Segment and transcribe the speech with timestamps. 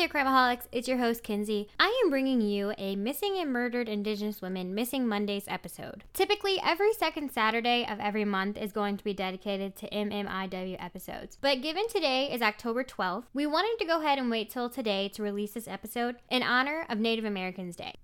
[0.00, 0.66] there, Crimeaholics.
[0.72, 1.68] It's your host, Kinsey.
[1.78, 6.04] I am bringing you a Missing and Murdered Indigenous Women Missing Mondays episode.
[6.14, 11.36] Typically, every second Saturday of every month is going to be dedicated to MMIW episodes.
[11.38, 15.10] But given today is October 12th, we wanted to go ahead and wait till today
[15.10, 17.96] to release this episode in honor of Native Americans Day.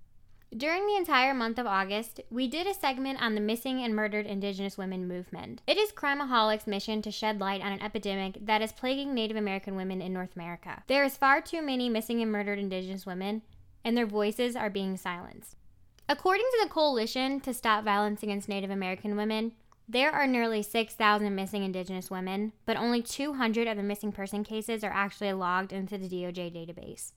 [0.55, 4.25] During the entire month of August, we did a segment on the missing and murdered
[4.25, 5.61] Indigenous women movement.
[5.67, 9.75] It is Crimeaholic's mission to shed light on an epidemic that is plaguing Native American
[9.75, 10.83] women in North America.
[10.87, 13.41] There is far too many missing and murdered Indigenous women,
[13.83, 15.57] and their voices are being silenced.
[16.07, 19.51] According to the Coalition to Stop Violence Against Native American Women,
[19.89, 24.81] there are nearly 6,000 missing Indigenous women, but only 200 of the missing person cases
[24.85, 27.11] are actually logged into the DOJ database.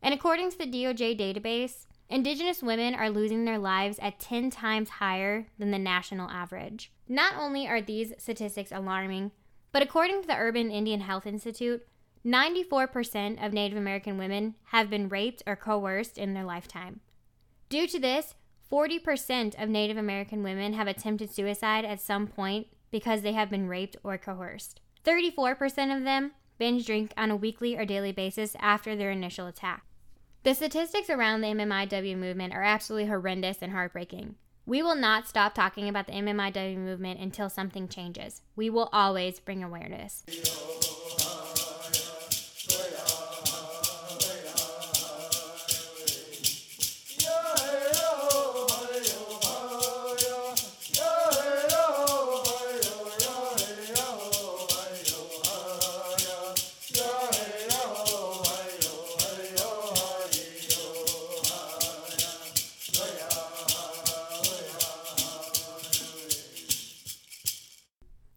[0.00, 4.88] And according to the DOJ database, Indigenous women are losing their lives at 10 times
[4.88, 6.90] higher than the national average.
[7.06, 9.32] Not only are these statistics alarming,
[9.72, 11.86] but according to the Urban Indian Health Institute,
[12.24, 17.00] 94% of Native American women have been raped or coerced in their lifetime.
[17.68, 18.34] Due to this,
[18.72, 23.68] 40% of Native American women have attempted suicide at some point because they have been
[23.68, 24.80] raped or coerced.
[25.04, 29.84] 34% of them binge drink on a weekly or daily basis after their initial attack.
[30.48, 34.36] The statistics around the MMIW movement are absolutely horrendous and heartbreaking.
[34.64, 38.40] We will not stop talking about the MMIW movement until something changes.
[38.56, 40.24] We will always bring awareness.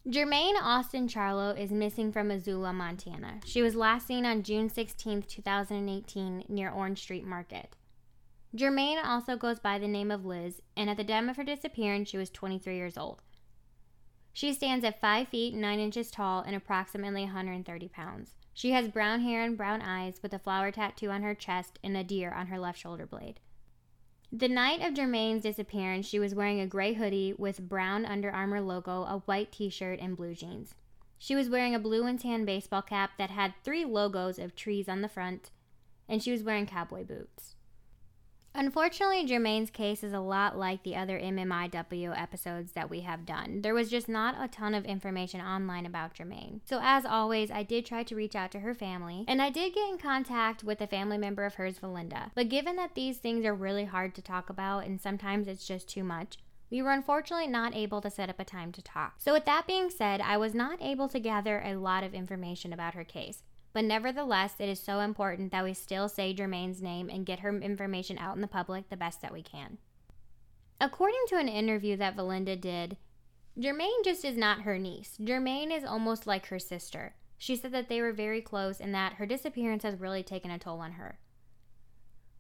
[0.07, 3.39] Jermain Austin Charlo is missing from Missoula, Montana.
[3.45, 7.75] She was last seen on June 16, 2018, near Orange Street Market.
[8.57, 12.09] Jermain also goes by the name of Liz, and at the time of her disappearance,
[12.09, 13.21] she was 23 years old.
[14.33, 18.33] She stands at 5 feet 9 inches tall and approximately 130 pounds.
[18.55, 21.95] She has brown hair and brown eyes with a flower tattoo on her chest and
[21.95, 23.39] a deer on her left shoulder blade.
[24.33, 28.61] The night of Jermain's disappearance, she was wearing a gray hoodie with brown Under Armour
[28.61, 30.73] logo, a white t shirt, and blue jeans.
[31.17, 34.87] She was wearing a blue and tan baseball cap that had three logos of trees
[34.87, 35.51] on the front,
[36.07, 37.55] and she was wearing cowboy boots.
[38.53, 43.61] Unfortunately, Jermain's case is a lot like the other MMIW episodes that we have done.
[43.61, 46.59] There was just not a ton of information online about Jermain.
[46.65, 49.73] So, as always, I did try to reach out to her family, and I did
[49.73, 52.31] get in contact with a family member of hers, Valinda.
[52.35, 55.87] But given that these things are really hard to talk about and sometimes it's just
[55.87, 56.37] too much,
[56.69, 59.15] we were unfortunately not able to set up a time to talk.
[59.17, 62.73] So, with that being said, I was not able to gather a lot of information
[62.73, 63.43] about her case.
[63.73, 67.57] But nevertheless, it is so important that we still say Jermain's name and get her
[67.57, 69.77] information out in the public the best that we can.
[70.79, 72.97] According to an interview that Valinda did,
[73.57, 75.17] Jermain just is not her niece.
[75.21, 77.15] Jermain is almost like her sister.
[77.37, 80.59] She said that they were very close and that her disappearance has really taken a
[80.59, 81.19] toll on her.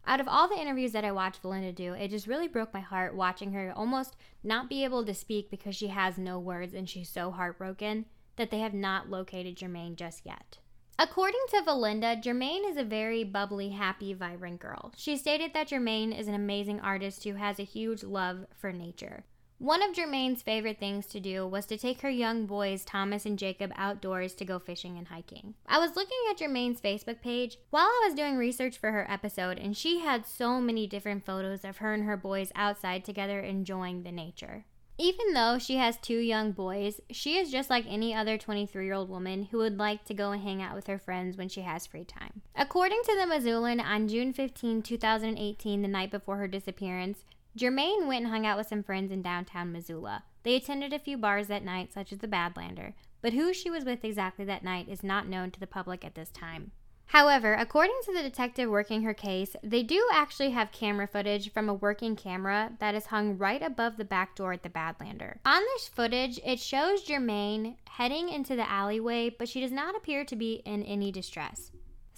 [0.05, 2.79] Out of all the interviews that I watched Valinda do, it just really broke my
[2.79, 6.89] heart watching her almost not be able to speak because she has no words and
[6.89, 8.05] she's so heartbroken
[8.35, 10.57] that they have not located Jermain just yet.
[11.03, 14.93] According to Valinda, Jermain is a very bubbly, happy, vibrant girl.
[14.95, 19.23] She stated that Jermain is an amazing artist who has a huge love for nature.
[19.57, 23.39] One of Jermain's favorite things to do was to take her young boys, Thomas and
[23.39, 25.55] Jacob, outdoors to go fishing and hiking.
[25.65, 29.57] I was looking at Jermain's Facebook page while I was doing research for her episode,
[29.57, 34.03] and she had so many different photos of her and her boys outside together enjoying
[34.03, 34.65] the nature.
[35.01, 38.93] Even though she has two young boys, she is just like any other 23 year
[38.93, 41.61] old woman who would like to go and hang out with her friends when she
[41.61, 42.43] has free time.
[42.55, 47.25] According to the Missoulian, on June 15, 2018, the night before her disappearance,
[47.57, 50.23] Jermain went and hung out with some friends in downtown Missoula.
[50.43, 53.83] They attended a few bars that night, such as the Badlander, but who she was
[53.83, 56.73] with exactly that night is not known to the public at this time.
[57.11, 61.67] However, according to the detective working her case, they do actually have camera footage from
[61.67, 65.35] a working camera that is hung right above the back door at the Badlander.
[65.45, 70.23] On this footage, it shows Jermain heading into the alleyway, but she does not appear
[70.23, 71.71] to be in any distress.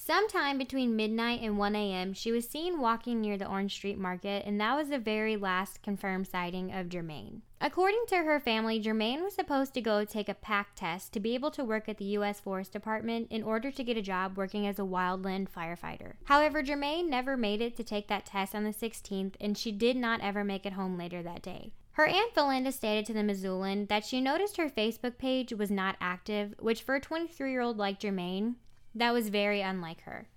[0.06, 4.44] Sometime between midnight and 1 a.m., she was seen walking near the Orange Street Market,
[4.46, 7.40] and that was the very last confirmed sighting of Jermain.
[7.62, 11.36] According to her family, Jermain was supposed to go take a pack test to be
[11.36, 12.42] able to work at the U.S.
[12.42, 16.16] Forest Department in order to get a job working as a wildland firefighter.
[16.26, 19.96] However, Jermain never made it to take that test on the 16th, and she did
[19.96, 21.72] not ever make it home later that day.
[21.94, 25.96] Her aunt Valinda stated to the Missoulian that she noticed her Facebook page was not
[26.02, 28.56] active, which for a 23 year old like Jermain
[28.96, 30.28] that was very unlike her.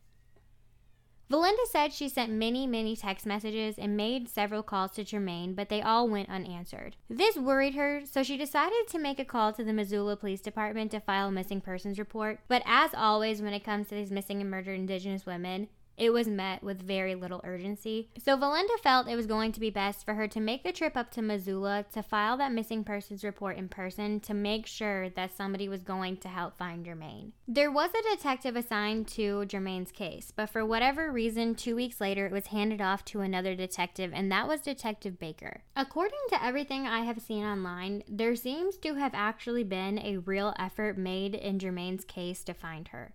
[1.29, 5.69] Valinda said she sent many, many text messages and made several calls to Jermain, but
[5.69, 6.95] they all went unanswered.
[7.11, 10.93] This worried her, so she decided to make a call to the Missoula Police Department
[10.93, 12.39] to file a missing persons report.
[12.47, 16.29] But as always, when it comes to these missing and murdered Indigenous women, it was
[16.29, 18.09] met with very little urgency.
[18.19, 20.97] So Valinda felt it was going to be best for her to make the trip
[20.97, 25.37] up to Missoula to file that missing persons report in person to make sure that
[25.37, 27.33] somebody was going to help find Jermain.
[27.49, 32.27] There was a detective assigned to Jermain's case, but for whatever reason, two weeks later,
[32.27, 35.63] it was handed off to another detective, and that was Detective Baker.
[35.75, 40.55] According to everything I have seen online, there seems to have actually been a real
[40.59, 43.15] effort made in Jermain's case to find her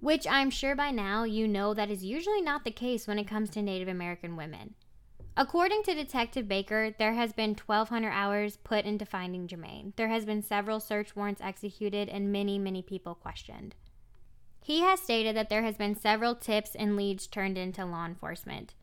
[0.00, 3.26] which I'm sure by now you know that is usually not the case when it
[3.28, 4.74] comes to Native American women.
[5.36, 9.94] According to Detective Baker, there has been 1,200 hours put into finding Jermain.
[9.94, 13.76] There has been several search warrants executed and many, many people questioned.
[14.64, 18.74] He has stated that there has been several tips and leads turned into law enforcement.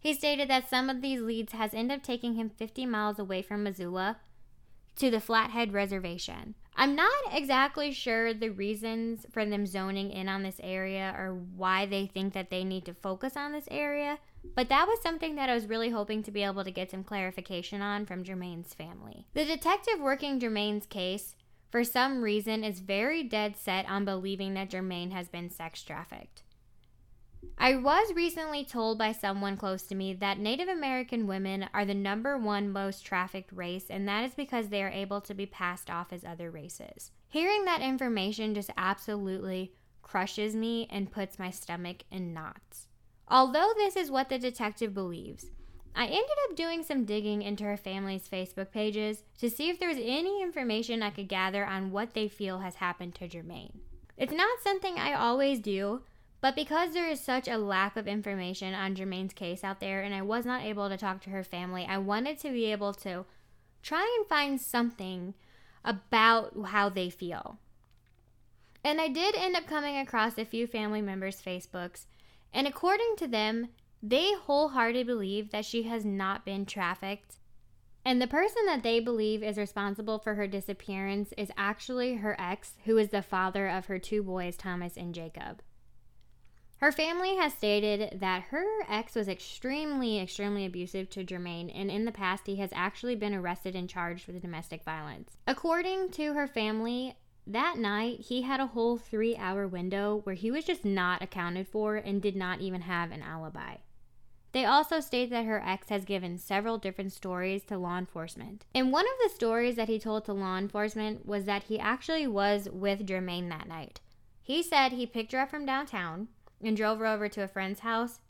[0.00, 3.42] He stated that some of these leads has ended up taking him 50 miles away
[3.42, 4.16] from Missoula
[4.98, 6.54] to the Flathead Reservation.
[6.76, 11.86] I'm not exactly sure the reasons for them zoning in on this area or why
[11.86, 14.18] they think that they need to focus on this area,
[14.54, 17.02] but that was something that I was really hoping to be able to get some
[17.02, 19.26] clarification on from Jermain's family.
[19.34, 21.34] The detective working Jermain's case,
[21.70, 26.42] for some reason, is very dead set on believing that Jermain has been sex trafficked.
[27.56, 31.94] I was recently told by someone close to me that Native American women are the
[31.94, 35.88] number one most trafficked race, and that is because they are able to be passed
[35.88, 37.10] off as other races.
[37.28, 39.72] Hearing that information just absolutely
[40.02, 42.86] crushes me and puts my stomach in knots.
[43.28, 45.46] Although this is what the detective believes,
[45.94, 49.88] I ended up doing some digging into her family's Facebook pages to see if there
[49.88, 53.72] was any information I could gather on what they feel has happened to Jermain.
[54.16, 56.02] It's not something I always do,
[56.40, 60.14] but because there is such a lack of information on Jermain's case out there, and
[60.14, 63.24] I was not able to talk to her family, I wanted to be able to
[63.82, 65.34] try and find something
[65.84, 67.58] about how they feel.
[68.84, 72.06] And I did end up coming across a few family members' Facebooks,
[72.52, 73.68] and according to them,
[74.02, 77.36] they wholeheartedly believe that she has not been trafficked.
[78.04, 82.74] And the person that they believe is responsible for her disappearance is actually her ex,
[82.84, 85.62] who is the father of her two boys, Thomas and Jacob.
[86.78, 92.04] Her family has stated that her ex was extremely, extremely abusive to Jermain, and in
[92.04, 95.36] the past, he has actually been arrested and charged with domestic violence.
[95.46, 97.16] According to her family,
[97.48, 101.66] that night he had a whole three hour window where he was just not accounted
[101.66, 103.76] for and did not even have an alibi.
[104.52, 108.66] They also state that her ex has given several different stories to law enforcement.
[108.72, 112.26] And one of the stories that he told to law enforcement was that he actually
[112.28, 114.00] was with Jermain that night.
[114.42, 116.28] He said he picked her up from downtown,
[116.62, 118.20] and drove her over to a friend's house.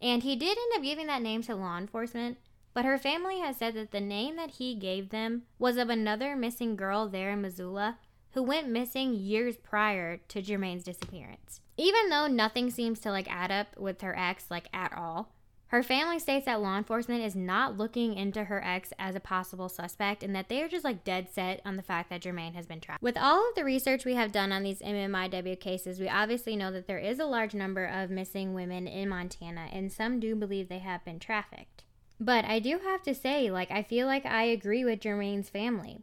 [0.00, 2.38] And he did end up giving that name to law enforcement,
[2.74, 6.36] but her family has said that the name that he gave them was of another
[6.36, 7.98] missing girl there in Missoula
[8.32, 11.62] who went missing years prior to Jermain's disappearance.
[11.78, 15.32] Even though nothing seems to like add up with her ex like at all,
[15.68, 19.68] her family states that law enforcement is not looking into her ex as a possible
[19.68, 22.66] suspect and that they are just like dead set on the fact that Jermain has
[22.66, 23.02] been trapped.
[23.02, 26.70] With all of the research we have done on these MMIW cases, we obviously know
[26.70, 30.68] that there is a large number of missing women in Montana and some do believe
[30.68, 31.82] they have been trafficked.
[32.20, 36.02] But I do have to say, like, I feel like I agree with Jermain's family.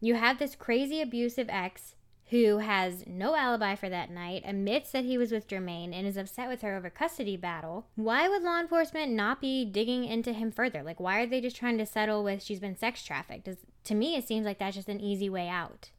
[0.00, 1.94] You have this crazy abusive ex
[2.30, 6.16] who has no alibi for that night, admits that he was with Jermain, and is
[6.16, 10.50] upset with her over custody battle, why would law enforcement not be digging into him
[10.50, 10.82] further?
[10.82, 13.44] Like, why are they just trying to settle with she's been sex trafficked?
[13.44, 15.90] Does, to me, it seems like that's just an easy way out.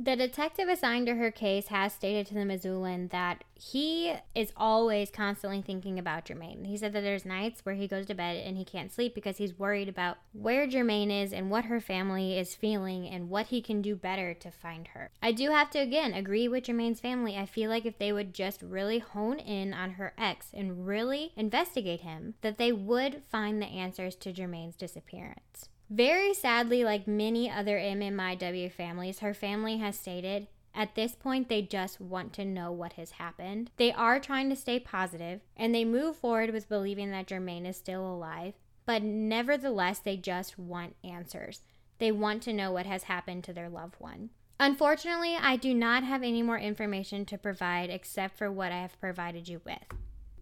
[0.00, 5.10] The detective assigned to her case has stated to the Missoulian that he is always
[5.10, 6.66] constantly thinking about Jermain.
[6.66, 9.38] He said that there's nights where he goes to bed and he can't sleep because
[9.38, 13.60] he's worried about where Jermain is and what her family is feeling and what he
[13.60, 15.10] can do better to find her.
[15.20, 17.36] I do have to again agree with Jermain's family.
[17.36, 21.32] I feel like if they would just really hone in on her ex and really
[21.34, 25.67] investigate him, that they would find the answers to Jermain's disappearance.
[25.90, 31.62] Very sadly, like many other MMIW families, her family has stated at this point they
[31.62, 33.70] just want to know what has happened.
[33.78, 37.76] They are trying to stay positive and they move forward with believing that Jermain is
[37.76, 38.54] still alive,
[38.86, 41.62] but nevertheless, they just want answers.
[41.98, 44.30] They want to know what has happened to their loved one.
[44.60, 49.00] Unfortunately, I do not have any more information to provide except for what I have
[49.00, 49.84] provided you with.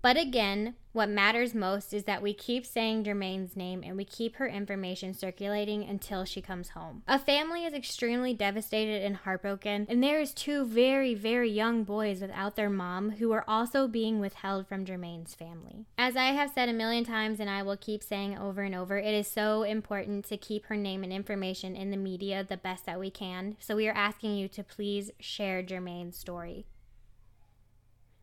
[0.06, 4.36] But again, what matters most is that we keep saying Jermain's name and we keep
[4.36, 7.02] her information circulating until she comes home.
[7.08, 12.20] A family is extremely devastated and heartbroken, and there is two very, very young boys
[12.20, 15.86] without their mom who are also being withheld from Jermain's family.
[15.98, 18.98] As I have said a million times and I will keep saying over and over,
[18.98, 22.86] it is so important to keep her name and information in the media the best
[22.86, 23.56] that we can.
[23.58, 26.66] So we are asking you to please share Jermain's story.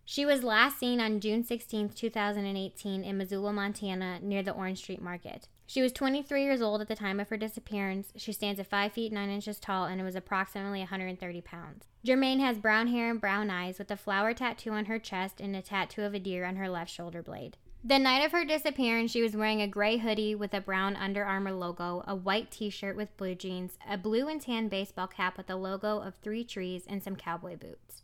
[0.05, 5.01] She was last seen on June 16, 2018, in Missoula, Montana, near the Orange Street
[5.01, 5.47] Market.
[5.65, 8.11] She was 23 years old at the time of her disappearance.
[8.17, 11.85] She stands at 5 feet 9 inches tall and was approximately 130 pounds.
[12.05, 15.55] Jermain has brown hair and brown eyes with a flower tattoo on her chest and
[15.55, 17.55] a tattoo of a deer on her left shoulder blade.
[17.81, 21.23] The night of her disappearance, she was wearing a gray hoodie with a brown Under
[21.23, 25.37] Armour logo, a white t shirt with blue jeans, a blue and tan baseball cap
[25.37, 28.02] with the logo of three trees, and some cowboy boots.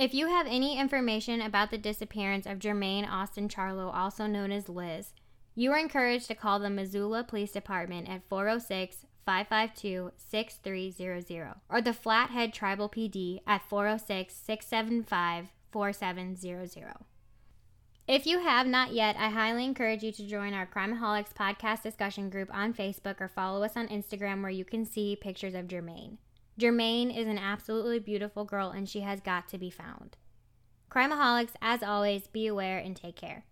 [0.00, 4.66] If you have any information about the disappearance of Jermain Austin Charlo, also known as
[4.66, 5.12] Liz,
[5.54, 11.92] you are encouraged to call the Missoula Police Department at 406 552 6300 or the
[11.92, 16.94] Flathead Tribal PD at 406 675 4700.
[18.08, 22.30] If you have not yet, I highly encourage you to join our Crimeaholics podcast discussion
[22.30, 26.16] group on Facebook or follow us on Instagram where you can see pictures of Jermaine.
[26.60, 30.18] Jermain is an absolutely beautiful girl and she has got to be found.
[30.90, 33.44] Crimeaholics, as always, be aware and take care.